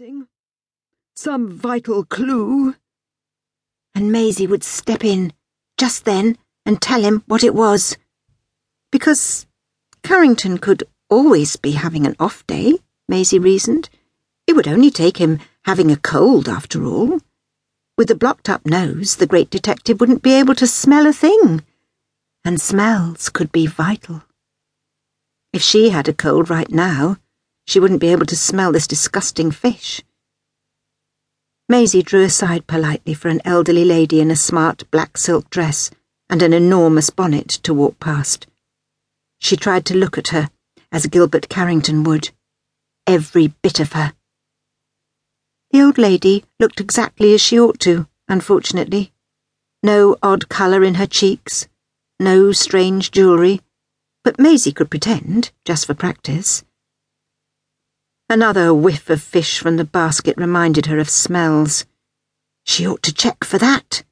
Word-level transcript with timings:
missing. 0.00 0.26
Some 1.14 1.50
vital 1.50 2.04
clue. 2.04 2.74
And 3.94 4.10
Maisie 4.10 4.46
would 4.46 4.64
step 4.64 5.04
in 5.04 5.32
just 5.76 6.04
then 6.06 6.38
and 6.64 6.80
tell 6.80 7.02
him 7.02 7.22
what 7.26 7.44
it 7.44 7.54
was. 7.54 7.98
Because 8.90 9.46
Carrington 10.02 10.56
could 10.58 10.84
always 11.10 11.56
be 11.56 11.72
having 11.72 12.06
an 12.06 12.16
off 12.18 12.46
day, 12.46 12.78
Maisie 13.08 13.38
reasoned. 13.38 13.90
It 14.46 14.54
would 14.54 14.68
only 14.68 14.90
take 14.90 15.18
him 15.18 15.38
having 15.64 15.90
a 15.90 15.96
cold, 15.96 16.48
after 16.48 16.84
all. 16.84 17.20
With 17.98 18.08
the 18.08 18.14
blocked 18.14 18.48
up 18.48 18.64
nose, 18.64 19.16
the 19.16 19.26
great 19.26 19.50
detective 19.50 20.00
wouldn't 20.00 20.22
be 20.22 20.32
able 20.32 20.54
to 20.54 20.66
smell 20.66 21.06
a 21.06 21.12
thing. 21.12 21.62
And 22.42 22.58
smells 22.58 23.28
could 23.28 23.52
be 23.52 23.66
vital. 23.66 24.22
If 25.52 25.60
she 25.60 25.90
had 25.90 26.08
a 26.08 26.14
cold 26.14 26.48
right 26.48 26.70
now, 26.70 27.18
she 27.66 27.80
wouldn't 27.80 28.00
be 28.00 28.08
able 28.12 28.26
to 28.26 28.36
smell 28.36 28.72
this 28.72 28.86
disgusting 28.86 29.50
fish. 29.50 30.02
Maisie 31.68 32.02
drew 32.02 32.24
aside 32.24 32.66
politely 32.66 33.14
for 33.14 33.28
an 33.28 33.40
elderly 33.44 33.84
lady 33.84 34.20
in 34.20 34.30
a 34.30 34.36
smart 34.36 34.90
black 34.90 35.16
silk 35.16 35.48
dress 35.50 35.90
and 36.28 36.42
an 36.42 36.52
enormous 36.52 37.10
bonnet 37.10 37.48
to 37.48 37.72
walk 37.72 38.00
past. 38.00 38.46
She 39.38 39.56
tried 39.56 39.84
to 39.86 39.96
look 39.96 40.18
at 40.18 40.28
her 40.28 40.50
as 40.92 41.06
Gilbert 41.06 41.48
Carrington 41.48 42.02
would. 42.04 42.30
Every 43.06 43.48
bit 43.62 43.80
of 43.80 43.92
her. 43.92 44.12
The 45.70 45.82
old 45.82 45.98
lady 45.98 46.44
looked 46.58 46.80
exactly 46.80 47.32
as 47.34 47.40
she 47.40 47.58
ought 47.58 47.78
to, 47.80 48.08
unfortunately. 48.28 49.12
No 49.82 50.16
odd 50.22 50.48
colour 50.48 50.82
in 50.82 50.94
her 50.94 51.06
cheeks, 51.06 51.68
no 52.18 52.52
strange 52.52 53.12
jewellery, 53.12 53.60
but 54.24 54.38
Maisie 54.38 54.72
could 54.72 54.90
pretend, 54.90 55.52
just 55.64 55.86
for 55.86 55.94
practice. 55.94 56.64
Another 58.30 58.72
whiff 58.72 59.10
of 59.10 59.20
fish 59.20 59.58
from 59.58 59.76
the 59.76 59.84
basket 59.84 60.36
reminded 60.36 60.86
her 60.86 61.00
of 61.00 61.10
smells. 61.10 61.84
She 62.64 62.86
ought 62.86 63.02
to 63.02 63.12
check 63.12 63.42
for 63.42 63.58
that. 63.58 64.04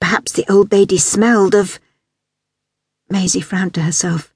Perhaps 0.00 0.30
the 0.30 0.48
old 0.48 0.70
lady 0.70 0.96
smelled 0.96 1.56
of. 1.56 1.80
Maisie 3.10 3.40
frowned 3.40 3.74
to 3.74 3.82
herself 3.82 4.32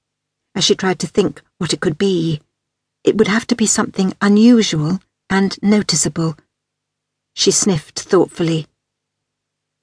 as 0.53 0.65
she 0.65 0.75
tried 0.75 0.99
to 0.99 1.07
think 1.07 1.41
what 1.57 1.71
it 1.71 1.79
could 1.79 1.97
be. 1.97 2.41
It 3.05 3.17
would 3.17 3.29
have 3.29 3.47
to 3.47 3.55
be 3.55 3.65
something 3.65 4.13
unusual 4.19 4.99
and 5.29 5.57
noticeable. 5.63 6.35
She 7.33 7.51
sniffed 7.51 7.97
thoughtfully. 7.97 8.67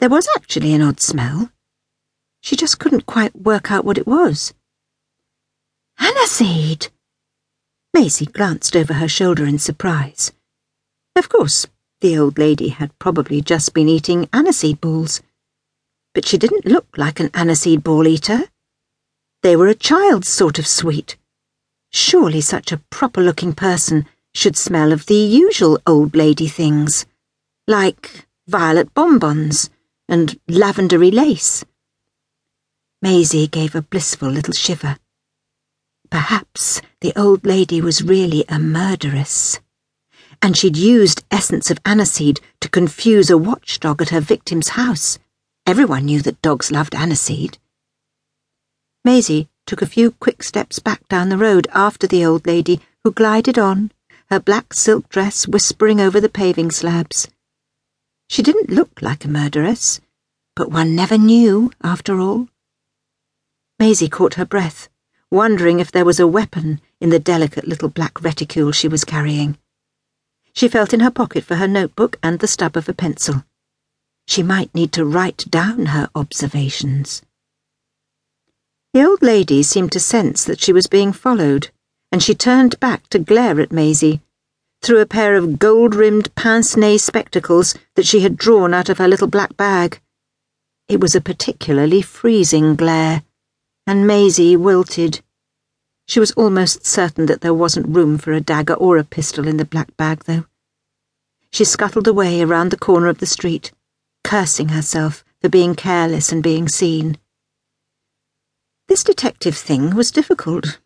There 0.01 0.11
was 0.11 0.29
actually 0.37 0.75
an 0.75 0.83
odd 0.83 1.01
smell. 1.01 1.51
She 2.43 2.57
just 2.57 2.79
couldn't 2.79 3.07
quite 3.07 3.34
work 3.34 3.73
out 3.73 3.87
what 3.87 3.97
it 3.97 4.07
was. 4.07 4.53
Aniseed! 5.99 6.91
Maisie 7.99 8.27
glanced 8.27 8.77
over 8.77 8.93
her 8.93 9.09
shoulder 9.09 9.47
in 9.47 9.59
surprise. 9.59 10.31
Of 11.17 11.31
course, 11.31 11.67
the 12.03 12.19
old 12.19 12.37
lady 12.37 12.69
had 12.69 12.99
probably 12.99 13.41
just 13.41 13.73
been 13.73 13.89
eating 13.89 14.27
aniseed 14.35 14.83
balls. 14.83 15.23
But 16.13 16.27
she 16.27 16.37
didn't 16.37 16.67
look 16.67 16.87
like 16.99 17.21
an 17.21 17.31
aniseed 17.31 17.83
ball 17.83 18.07
eater. 18.07 18.51
They 19.43 19.57
were 19.57 19.69
a 19.69 19.75
child's 19.75 20.29
sort 20.29 20.59
of 20.59 20.67
sweet. 20.67 21.17
Surely 21.91 22.43
such 22.43 22.71
a 22.71 22.83
proper 22.91 23.23
looking 23.23 23.55
person 23.55 24.05
should 24.35 24.59
smell 24.59 24.93
of 24.93 25.07
the 25.07 25.15
usual 25.15 25.81
old 25.87 26.15
lady 26.15 26.49
things 26.49 27.07
like 27.67 28.27
violet 28.47 28.93
bonbons 28.93 29.71
and 30.07 30.39
lavendery 30.47 31.11
lace. 31.11 31.65
Maisie 33.01 33.47
gave 33.47 33.75
a 33.75 33.81
blissful 33.81 34.29
little 34.29 34.53
shiver. 34.53 34.99
Perhaps 36.11 36.83
the 37.01 37.12
old 37.17 37.45
lady 37.45 37.81
was 37.81 38.03
really 38.03 38.45
a 38.49 38.59
murderess. 38.59 39.61
And 40.41 40.57
she'd 40.57 40.77
used 40.77 41.25
essence 41.31 41.71
of 41.71 41.83
aniseed 41.85 42.41
to 42.61 42.69
confuse 42.69 43.31
a 43.31 43.39
watchdog 43.39 44.03
at 44.03 44.11
her 44.11 44.21
victim's 44.21 44.71
house. 44.71 45.19
Everyone 45.67 46.05
knew 46.05 46.23
that 46.23 46.43
dogs 46.43 46.71
loved 46.71 46.95
aniseed. 46.95 47.59
Maisie 49.05 49.49
took 49.67 49.83
a 49.83 49.87
few 49.87 50.12
quick 50.12 50.43
steps 50.43 50.78
back 50.78 51.06
down 51.09 51.28
the 51.28 51.39
road 51.39 51.67
after 51.72 52.06
the 52.06 52.25
old 52.25 52.47
lady, 52.47 52.81
who 53.03 53.12
glided 53.12 53.59
on, 53.59 53.91
her 54.31 54.41
black 54.41 54.75
silk 54.75 55.09
dress 55.09 55.47
whispering 55.47 56.00
over 56.00 56.21
the 56.21 56.28
paving 56.28 56.71
slabs. 56.71 57.28
She 58.28 58.43
didn't 58.43 58.71
look 58.71 59.00
like 59.03 59.25
a 59.25 59.28
murderess, 59.28 60.00
but 60.55 60.71
one 60.71 60.94
never 60.94 61.19
knew, 61.19 61.71
after 61.83 62.21
all. 62.21 62.49
Maisie 63.78 64.09
caught 64.09 64.34
her 64.34 64.44
breath, 64.44 64.88
wondering 65.31 65.81
if 65.81 65.91
there 65.91 66.04
was 66.04 66.20
a 66.20 66.26
weapon 66.26 66.81
in 67.00 67.10
the 67.10 67.19
delicate 67.19 67.66
little 67.66 67.88
black 67.88 68.22
reticule 68.22 68.72
she 68.72 68.88
was 68.88 69.04
carrying. 69.04 69.59
She 70.53 70.69
felt 70.69 70.94
in 70.94 71.00
her 71.00 71.10
pocket 71.10 71.44
for 71.44 71.56
her 71.56 71.69
notebook 71.69 72.19
and 72.22 72.38
the 72.38 72.47
stub 72.47 72.76
of 72.76 72.88
a 72.88 72.94
pencil. 72.94 73.44
She 74.26 74.42
might 74.42 74.75
need 74.75 74.92
to 74.92 75.04
write 75.04 75.44
down 75.50 75.87
her 75.87 76.09
observations. 76.14 77.22
The 78.92 79.04
old 79.04 79.22
lady 79.22 79.62
seemed 79.62 79.92
to 79.92 80.00
sense 80.00 80.44
that 80.44 80.60
she 80.60 80.72
was 80.72 80.87
being 80.87 81.12
followed, 81.12 81.70
and 82.10 82.22
she 82.22 82.34
turned 82.34 82.81
back 82.81 83.08
to 83.08 83.19
glare 83.19 83.60
at 83.60 83.72
Maisie 83.72 84.22
through 84.82 85.00
a 85.00 85.06
pair 85.06 85.34
of 85.34 85.58
gold-rimmed 85.58 86.34
pince-nez 86.34 87.03
spectacles 87.03 87.75
that 87.94 88.06
she 88.06 88.20
had 88.20 88.37
drawn 88.37 88.72
out 88.72 88.88
of 88.88 88.98
her 88.98 89.08
little 89.08 89.26
black 89.26 89.56
bag. 89.56 90.00
It 90.88 91.00
was 91.00 91.14
a 91.14 91.20
particularly 91.20 92.03
freezing 92.03 92.76
glare, 92.76 93.22
and 93.87 94.07
Maisie 94.07 94.57
wilted. 94.57 95.23
She 96.07 96.21
was 96.21 96.33
almost 96.33 96.87
certain 96.87 97.27
that 97.27 97.41
there 97.41 97.55
wasn't 97.55 97.95
room 97.95 98.19
for 98.19 98.33
a 98.33 98.41
dagger 98.41 98.75
or 98.75 98.97
a 98.97 99.05
pistol 99.05 99.47
in 99.47 99.57
the 99.57 99.65
black 99.65 99.97
bag, 99.97 100.25
though. 100.25 100.47
She 101.51 101.65
scuttled 101.65 102.09
away 102.09 102.43
around 102.43 102.71
the 102.71 102.77
corner 102.77 103.09
of 103.09 103.19
the 103.19 103.27
street, 103.27 103.73
cursing 104.25 104.71
herself 104.71 105.25
for 105.41 105.49
being 105.49 105.75
careless 105.75 106.33
and 106.33 106.43
being 106.43 106.69
seen. 106.69 107.19
This 108.89 109.05
detective 109.05 109.57
thing 109.57 109.95
was 109.95 110.11
difficult. 110.11 110.79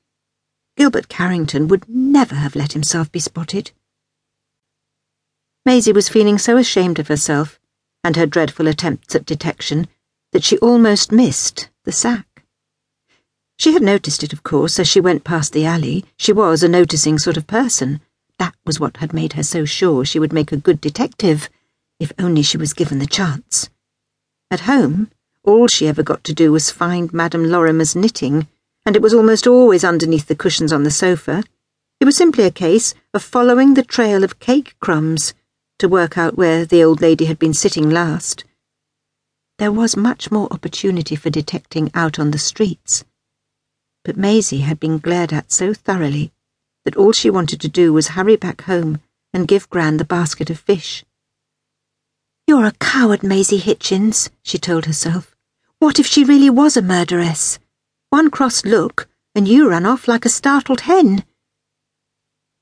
Gilbert 0.77 1.09
Carrington 1.09 1.69
would 1.69 1.89
never 1.89 2.35
have 2.35 2.57
let 2.57 2.73
himself 2.73 3.11
be 3.13 3.21
spotted. 3.21 3.73
Maisie 5.67 5.93
was 5.93 6.09
feeling 6.09 6.39
so 6.39 6.57
ashamed 6.57 6.99
of 6.99 7.09
herself 7.09 7.61
and 8.03 8.17
her 8.17 8.27
dreadful 8.27 8.67
attempts 8.67 9.15
at 9.15 9.27
detection 9.27 9.87
that 10.33 10.45
she 10.45 10.57
almost 10.59 11.13
missed 11.13 11.69
the 11.85 11.93
sack. 11.93 12.30
She 13.61 13.75
had 13.75 13.83
noticed 13.83 14.23
it, 14.23 14.33
of 14.33 14.43
course, 14.43 14.79
as 14.79 14.89
she 14.89 15.03
went 15.03 15.23
past 15.23 15.53
the 15.53 15.67
alley. 15.67 16.07
She 16.17 16.33
was 16.33 16.63
a 16.63 16.69
noticing 16.69 17.19
sort 17.19 17.37
of 17.37 17.47
person. 17.47 18.01
That 18.39 18.55
was 18.65 18.81
what 18.81 18.97
had 18.97 19.13
made 19.13 19.35
her 19.35 19.43
so 19.43 19.67
sure 19.67 20.03
she 20.03 20.19
would 20.19 20.33
make 20.33 20.51
a 20.51 20.57
good 20.57 20.81
detective, 20.81 21.51
if 21.99 22.11
only 22.19 22.41
she 22.41 22.57
was 22.57 22.73
given 22.73 23.01
the 23.01 23.07
chance. 23.07 23.69
At 24.51 24.61
home, 24.61 25.11
all 25.45 25.69
she 25.69 25.87
ever 25.87 26.03
got 26.03 26.25
to 26.25 26.33
do 26.33 26.53
was 26.53 26.71
find 26.71 27.13
Madame 27.13 27.51
Lorimer's 27.51 27.95
knitting, 27.95 28.49
and 28.87 28.97
it 28.97 29.03
was 29.03 29.13
almost 29.13 29.47
always 29.47 29.85
underneath 29.85 30.29
the 30.29 30.35
cushions 30.35 30.73
on 30.73 30.85
the 30.85 30.91
sofa. 30.91 31.45
It 32.01 32.07
was 32.07 32.17
simply 32.17 32.45
a 32.45 32.51
case 32.51 32.95
of 33.13 33.23
following 33.23 33.75
the 33.75 33.83
trail 33.83 34.25
of 34.25 34.39
cake 34.41 34.75
crumbs 34.81 35.35
to 35.81 35.87
work 35.87 36.17
out 36.17 36.35
where 36.35 36.65
the 36.65 36.83
old 36.83 37.03
lady 37.03 37.27
had 37.27 37.39
been 37.39 37.53
sitting 37.53 37.91
last. 37.91 38.43
There 39.59 39.71
was 39.71 39.99
much 39.99 40.31
more 40.31 40.51
opportunity 40.51 41.15
for 41.15 41.29
detecting 41.29 41.91
out 41.93 42.19
on 42.19 42.31
the 42.31 42.39
streets. 42.39 43.05
But 44.05 44.17
Maisie 44.17 44.61
had 44.61 44.81
been 44.81 44.99
glared 44.99 45.33
at 45.33 45.53
so 45.53 45.75
thoroughly 45.75 46.33
that 46.85 46.97
all 46.97 47.13
she 47.13 47.31
wanted 47.31 47.61
to 47.61 47.69
do 47.69 47.93
was 47.93 48.09
hurry 48.09 48.37
back 48.37 48.63
home 48.63 49.01
and 49.33 49.49
give 49.49 49.71
Gran 49.71 49.99
the 49.99 50.05
basket 50.05 50.51
of 50.51 50.59
fish. 50.59 51.05
You're 52.47 52.65
a 52.65 52.73
coward, 52.73 53.23
Maisie 53.23 53.59
Hitchins, 53.59 54.31
she 54.43 54.59
told 54.59 54.87
herself. 54.87 55.37
What 55.79 55.99
if 55.99 56.07
she 56.07 56.25
really 56.25 56.51
was 56.51 56.77
a 56.77 56.83
murderess? 56.83 57.59
One 58.09 58.31
cross 58.31 58.65
look, 58.65 59.09
and 59.35 59.47
you 59.47 59.69
ran 59.71 59.87
off 59.87 60.09
like 60.09 60.25
a 60.25 60.29
startled 60.31 60.81
hen. 60.83 61.25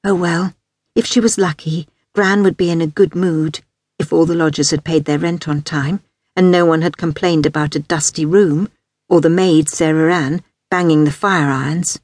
Oh 0.05 0.15
well, 0.15 0.55
if 0.95 1.07
she 1.07 1.21
was 1.21 1.39
lucky, 1.39 1.89
Gran 2.15 2.43
would 2.43 2.57
be 2.57 2.71
in 2.71 2.81
a 2.81 2.87
good 2.87 3.15
mood 3.15 3.61
if 3.99 4.13
all 4.13 4.27
the 4.27 4.35
lodgers 4.35 4.71
had 4.71 4.85
paid 4.85 5.05
their 5.05 5.19
rent 5.19 5.49
on 5.49 5.63
time 5.63 6.01
and 6.37 6.51
no 6.51 6.65
one 6.65 6.83
had 6.83 6.97
complained 6.97 7.47
about 7.47 7.75
a 7.75 7.81
dusty 7.81 8.25
room 8.25 8.71
or 9.09 9.21
the 9.21 9.31
maid, 9.31 9.69
Sarah 9.69 10.15
Ann, 10.15 10.43
banging 10.71 11.05
the 11.05 11.11
fire 11.11 11.51
irons. 11.51 12.01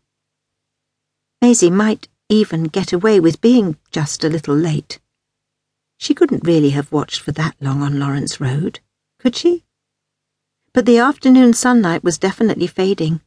Maisie 1.42 1.70
might 1.70 2.08
even 2.28 2.64
get 2.64 2.92
away 2.92 3.20
with 3.20 3.40
being 3.40 3.76
just 3.92 4.24
a 4.24 4.28
little 4.28 4.54
late. 4.54 4.98
She 5.98 6.14
couldn't 6.14 6.46
really 6.46 6.70
have 6.70 6.92
watched 6.92 7.20
for 7.20 7.32
that 7.32 7.56
long 7.60 7.82
on 7.82 7.98
Lawrence 7.98 8.40
Road, 8.40 8.80
could 9.18 9.36
she? 9.36 9.64
But 10.72 10.86
the 10.86 10.98
afternoon 10.98 11.52
sunlight 11.52 12.02
was 12.02 12.18
definitely 12.18 12.66
fading. 12.66 13.20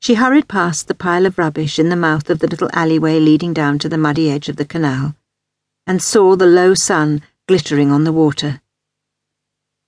She 0.00 0.14
hurried 0.14 0.48
past 0.48 0.88
the 0.88 0.94
pile 0.94 1.26
of 1.26 1.38
rubbish 1.38 1.78
in 1.78 1.88
the 1.88 1.96
mouth 1.96 2.28
of 2.28 2.40
the 2.40 2.46
little 2.46 2.68
alleyway 2.72 3.18
leading 3.18 3.54
down 3.54 3.78
to 3.78 3.88
the 3.88 3.98
muddy 3.98 4.30
edge 4.30 4.48
of 4.48 4.56
the 4.56 4.64
canal 4.64 5.16
and 5.86 6.02
saw 6.02 6.36
the 6.36 6.46
low 6.46 6.74
sun 6.74 7.22
glittering 7.48 7.90
on 7.90 8.04
the 8.04 8.12
water. 8.12 8.60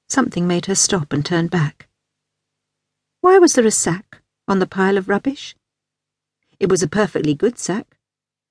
Something 0.08 0.46
made 0.46 0.66
her 0.66 0.74
stop 0.74 1.12
and 1.12 1.24
turn 1.24 1.48
back. 1.48 1.88
Why 3.20 3.38
was 3.38 3.54
there 3.54 3.66
a 3.66 3.70
sack 3.70 4.07
on 4.48 4.58
the 4.58 4.66
pile 4.66 4.96
of 4.96 5.08
rubbish? 5.08 5.54
It 6.58 6.68
was 6.68 6.82
a 6.82 6.88
perfectly 6.88 7.34
good 7.34 7.58
sack, 7.58 7.98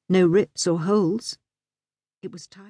no 0.07 0.25
rips 0.25 0.67
or 0.67 0.81
holes. 0.81 1.37
It 2.21 2.31
was 2.31 2.47
tied. 2.47 2.65